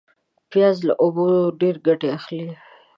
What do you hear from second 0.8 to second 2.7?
له اوبو ډېر ګټه اخلي